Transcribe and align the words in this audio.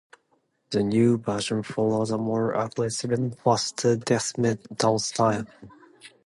The 0.71 0.81
new 0.81 1.19
version 1.19 1.61
follows 1.61 2.09
a 2.09 2.17
more 2.17 2.53
aggressive 2.53 3.11
and 3.11 3.33
a 3.33 3.35
faster 3.35 3.97
death 3.97 4.35
metal 4.35 4.97
style. 4.97 5.45